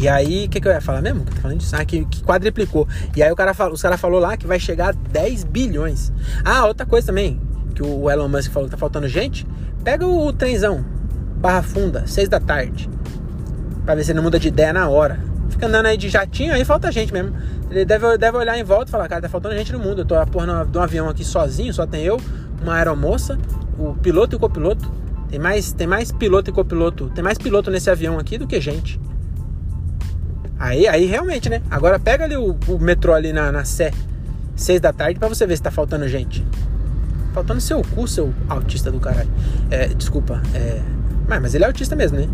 e 0.00 0.08
aí, 0.08 0.46
o 0.46 0.48
que, 0.48 0.60
que 0.60 0.68
eu 0.68 0.70
ia 0.70 0.80
falar 0.80 1.02
mesmo? 1.02 1.24
Que 1.24 1.40
falando 1.40 1.58
disso? 1.58 1.74
Ah, 1.74 1.84
que, 1.84 2.04
que 2.04 2.22
quadriplicou. 2.22 2.86
E 3.16 3.22
aí 3.22 3.32
o 3.32 3.34
cara 3.34 3.52
os 3.72 3.82
caras 3.82 4.00
falou 4.00 4.20
lá 4.20 4.36
que 4.36 4.46
vai 4.46 4.60
chegar 4.60 4.90
a 4.90 4.92
10 4.92 5.42
bilhões. 5.42 6.12
Ah, 6.44 6.66
outra 6.66 6.86
coisa 6.86 7.08
também, 7.08 7.40
que 7.74 7.82
o 7.82 8.08
Elon 8.08 8.28
Musk 8.28 8.52
falou 8.52 8.68
que 8.68 8.70
tá 8.70 8.78
faltando 8.78 9.08
gente. 9.08 9.44
Pega 9.82 10.06
o, 10.06 10.32
trenzão, 10.32 10.84
Barra 11.38 11.62
Funda, 11.62 12.06
6 12.06 12.28
da 12.28 12.38
tarde. 12.38 12.88
Pra 13.84 13.96
ver 13.96 14.04
se 14.04 14.12
ele 14.12 14.18
não 14.18 14.22
muda 14.22 14.38
de 14.38 14.46
ideia 14.46 14.72
na 14.72 14.88
hora. 14.88 15.18
Fica 15.50 15.66
andando 15.66 15.86
aí 15.86 15.96
de 15.96 16.08
jatinho, 16.08 16.54
aí 16.54 16.64
falta 16.64 16.92
gente 16.92 17.12
mesmo. 17.12 17.34
Ele 17.68 17.84
deve, 17.84 18.16
deve 18.18 18.36
olhar 18.36 18.56
em 18.56 18.62
volta 18.62 18.84
e 18.84 18.92
falar, 18.92 19.08
cara, 19.08 19.22
tá 19.22 19.28
faltando 19.28 19.56
gente 19.56 19.72
no 19.72 19.80
mundo. 19.80 20.02
Eu 20.02 20.04
tô 20.04 20.14
a 20.14 20.24
porra 20.24 20.64
de 20.64 20.78
um 20.78 20.80
avião 20.80 21.08
aqui 21.08 21.24
sozinho, 21.24 21.74
só 21.74 21.84
tem 21.84 22.04
eu, 22.04 22.20
uma 22.62 22.76
aeromoça, 22.76 23.36
o 23.76 23.94
piloto 23.94 24.36
e 24.36 24.36
o 24.36 24.38
copiloto. 24.38 24.88
Tem 25.28 25.40
mais, 25.40 25.72
tem 25.72 25.88
mais 25.88 26.12
piloto 26.12 26.50
e 26.50 26.52
copiloto. 26.52 27.10
Tem 27.12 27.24
mais 27.24 27.36
piloto 27.36 27.68
nesse 27.68 27.90
avião 27.90 28.16
aqui 28.16 28.38
do 28.38 28.46
que 28.46 28.60
gente. 28.60 29.00
Aí, 30.58 30.88
aí 30.88 31.06
realmente, 31.06 31.48
né? 31.48 31.62
Agora 31.70 31.98
pega 31.98 32.24
ali 32.24 32.36
o, 32.36 32.56
o 32.66 32.78
metrô 32.78 33.14
ali 33.14 33.32
na, 33.32 33.52
na 33.52 33.64
Sé, 33.64 33.92
seis 34.56 34.80
da 34.80 34.92
tarde, 34.92 35.18
para 35.18 35.28
você 35.28 35.46
ver 35.46 35.56
se 35.56 35.62
tá 35.62 35.70
faltando 35.70 36.08
gente. 36.08 36.44
Faltando 37.32 37.60
seu 37.60 37.82
cu, 37.94 38.08
seu 38.08 38.34
autista 38.48 38.90
do 38.90 38.98
caralho. 38.98 39.30
É, 39.70 39.88
desculpa. 39.88 40.42
É... 40.54 40.80
Mas, 41.28 41.42
mas 41.42 41.54
ele 41.54 41.64
é 41.64 41.66
autista 41.66 41.94
mesmo, 41.94 42.18
né? 42.18 42.28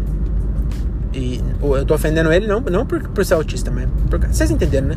E 1.13 1.41
eu 1.63 1.85
tô 1.85 1.95
ofendendo 1.95 2.33
ele 2.33 2.47
não, 2.47 2.61
não 2.61 2.85
por, 2.85 3.01
por 3.09 3.25
ser 3.25 3.35
autista, 3.35 3.71
mas 3.71 3.89
por, 4.11 4.19
vocês 4.19 4.51
entenderam, 4.51 4.89
né? 4.89 4.97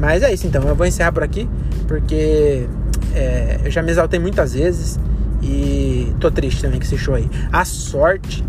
Mas 0.00 0.22
é 0.22 0.32
isso 0.32 0.46
então, 0.46 0.62
eu 0.64 0.74
vou 0.74 0.86
encerrar 0.86 1.12
por 1.12 1.22
aqui, 1.22 1.48
porque 1.86 2.66
é, 3.14 3.60
eu 3.64 3.70
já 3.70 3.82
me 3.82 3.92
exaltei 3.92 4.18
muitas 4.18 4.54
vezes 4.54 4.98
e 5.40 6.12
tô 6.18 6.30
triste 6.30 6.62
também 6.62 6.80
com 6.80 6.84
esse 6.84 6.98
show 6.98 7.14
aí. 7.14 7.30
A 7.52 7.64
sorte 7.64 8.44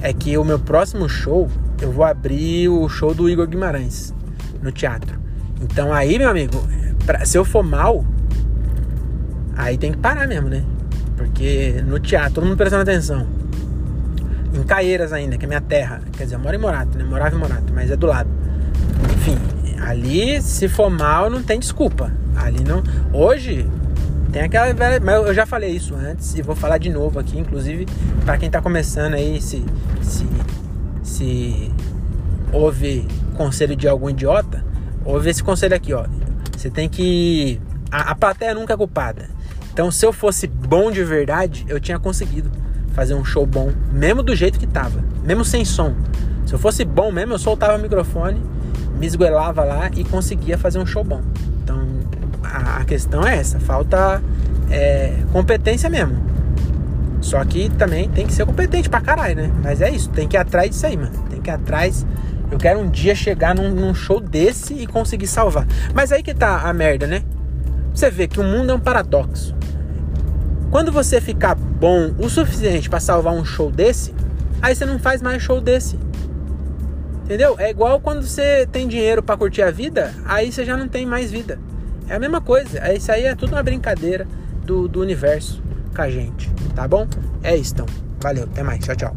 é 0.00 0.12
que 0.12 0.38
o 0.38 0.44
meu 0.44 0.58
próximo 0.58 1.08
show 1.08 1.50
eu 1.80 1.92
vou 1.92 2.04
abrir 2.04 2.68
o 2.68 2.88
show 2.88 3.14
do 3.14 3.28
Igor 3.28 3.46
Guimarães 3.46 4.14
no 4.62 4.72
teatro. 4.72 5.18
Então 5.60 5.92
aí, 5.92 6.18
meu 6.18 6.28
amigo, 6.28 6.66
pra, 7.04 7.24
se 7.24 7.36
eu 7.36 7.44
for 7.44 7.62
mal, 7.62 8.04
aí 9.56 9.76
tem 9.78 9.92
que 9.92 9.98
parar 9.98 10.26
mesmo, 10.26 10.48
né? 10.48 10.64
Porque 11.16 11.82
no 11.86 11.98
teatro, 11.98 12.34
todo 12.34 12.44
mundo 12.44 12.56
prestando 12.56 12.82
atenção. 12.82 13.26
Em 14.54 14.62
Caieiras 14.62 15.12
ainda, 15.12 15.36
que 15.36 15.44
é 15.44 15.48
minha 15.48 15.60
terra. 15.60 16.00
Quer 16.12 16.24
dizer, 16.24 16.36
eu 16.36 16.40
moro 16.40 16.54
em 16.54 16.58
Morato, 16.58 16.96
né? 16.96 17.04
Morava 17.04 17.34
em 17.34 17.38
Morato, 17.38 17.72
mas 17.74 17.90
é 17.90 17.96
do 17.96 18.06
lado. 18.06 18.28
Enfim, 19.16 19.38
ali, 19.80 20.40
se 20.42 20.68
for 20.68 20.90
mal, 20.90 21.28
não 21.30 21.42
tem 21.42 21.58
desculpa. 21.58 22.12
Ali 22.36 22.62
não. 22.64 22.82
Hoje, 23.12 23.66
Tem 24.32 24.42
aquela. 24.42 24.66
Mas 25.02 25.26
eu 25.26 25.34
já 25.34 25.46
falei 25.46 25.70
isso 25.70 25.94
antes 25.94 26.34
e 26.34 26.42
vou 26.42 26.54
falar 26.54 26.76
de 26.78 26.90
novo 26.90 27.18
aqui, 27.18 27.38
inclusive, 27.38 27.86
para 28.24 28.36
quem 28.36 28.50
tá 28.50 28.60
começando 28.60 29.14
aí, 29.14 29.40
se, 29.40 29.64
se, 30.02 30.26
se 31.06 31.70
ouve 32.52 33.06
conselho 33.36 33.76
de 33.76 33.88
algum 33.88 34.10
idiota, 34.10 34.64
ouve 35.04 35.30
esse 35.30 35.42
conselho 35.42 35.74
aqui, 35.74 35.94
ó. 35.94 36.04
Você 36.56 36.68
tem 36.68 36.88
que. 36.88 37.60
A, 37.90 38.10
a 38.10 38.14
plateia 38.14 38.54
nunca 38.54 38.74
é 38.74 38.76
culpada. 38.76 39.30
Então, 39.72 39.90
se 39.90 40.04
eu 40.04 40.12
fosse 40.12 40.46
bom 40.46 40.90
de 40.90 41.04
verdade, 41.04 41.64
eu 41.68 41.78
tinha 41.78 41.98
conseguido 41.98 42.50
fazer 42.92 43.14
um 43.14 43.24
show 43.24 43.46
bom, 43.46 43.72
mesmo 43.92 44.22
do 44.22 44.34
jeito 44.34 44.58
que 44.58 44.66
tava, 44.66 45.04
mesmo 45.22 45.44
sem 45.44 45.64
som. 45.64 45.94
Se 46.46 46.54
eu 46.54 46.58
fosse 46.58 46.84
bom 46.84 47.12
mesmo, 47.12 47.34
eu 47.34 47.38
soltava 47.38 47.76
o 47.76 47.80
microfone, 47.80 48.42
me 48.98 49.06
esguelava 49.06 49.64
lá 49.64 49.90
e 49.94 50.02
conseguia 50.02 50.56
fazer 50.56 50.78
um 50.78 50.86
show 50.86 51.04
bom. 51.04 51.20
Então, 51.62 51.78
a, 52.42 52.78
a 52.78 52.84
questão 52.84 53.26
é 53.26 53.36
essa, 53.36 53.60
falta 53.60 54.22
é, 54.70 55.18
competência 55.30 55.90
mesmo. 55.90 56.35
Só 57.20 57.44
que 57.44 57.68
também 57.70 58.08
tem 58.08 58.26
que 58.26 58.32
ser 58.32 58.44
competente 58.46 58.88
pra 58.88 59.00
caralho, 59.00 59.36
né? 59.36 59.52
Mas 59.62 59.80
é 59.80 59.90
isso, 59.90 60.08
tem 60.10 60.28
que 60.28 60.36
ir 60.36 60.38
atrás 60.38 60.70
disso 60.70 60.86
aí, 60.86 60.96
mano. 60.96 61.12
Tem 61.30 61.40
que 61.40 61.50
ir 61.50 61.52
atrás. 61.52 62.06
Eu 62.50 62.58
quero 62.58 62.78
um 62.78 62.88
dia 62.88 63.14
chegar 63.14 63.54
num, 63.54 63.70
num 63.70 63.94
show 63.94 64.20
desse 64.20 64.74
e 64.74 64.86
conseguir 64.86 65.26
salvar. 65.26 65.66
Mas 65.94 66.12
aí 66.12 66.22
que 66.22 66.34
tá 66.34 66.60
a 66.60 66.72
merda, 66.72 67.06
né? 67.06 67.22
Você 67.92 68.10
vê 68.10 68.28
que 68.28 68.38
o 68.38 68.44
mundo 68.44 68.70
é 68.70 68.74
um 68.74 68.80
paradoxo. 68.80 69.54
Quando 70.70 70.92
você 70.92 71.20
ficar 71.20 71.54
bom 71.54 72.14
o 72.18 72.28
suficiente 72.28 72.88
para 72.90 73.00
salvar 73.00 73.32
um 73.32 73.44
show 73.44 73.70
desse, 73.70 74.14
aí 74.60 74.74
você 74.74 74.84
não 74.84 74.98
faz 74.98 75.22
mais 75.22 75.42
show 75.42 75.60
desse. 75.60 75.98
Entendeu? 77.24 77.56
É 77.58 77.70
igual 77.70 77.98
quando 77.98 78.22
você 78.22 78.68
tem 78.70 78.86
dinheiro 78.86 79.22
para 79.22 79.36
curtir 79.36 79.62
a 79.62 79.70
vida, 79.70 80.14
aí 80.24 80.52
você 80.52 80.64
já 80.64 80.76
não 80.76 80.86
tem 80.86 81.04
mais 81.04 81.30
vida. 81.32 81.58
É 82.08 82.14
a 82.14 82.20
mesma 82.20 82.40
coisa. 82.40 82.78
É 82.78 82.94
isso 82.94 83.10
aí 83.10 83.24
é 83.24 83.34
tudo 83.34 83.52
uma 83.54 83.62
brincadeira 83.62 84.28
do, 84.64 84.86
do 84.86 85.00
universo 85.00 85.65
com 85.96 86.02
a 86.02 86.10
gente, 86.10 86.50
tá 86.74 86.86
bom? 86.86 87.08
É 87.42 87.56
isso 87.56 87.72
então. 87.72 87.86
Valeu, 88.20 88.44
até 88.44 88.62
mais. 88.62 88.84
Tchau, 88.84 88.94
tchau. 88.94 89.16